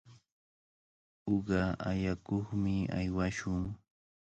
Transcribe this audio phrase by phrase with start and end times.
[1.33, 3.63] Uqa allakuqmi aywashun.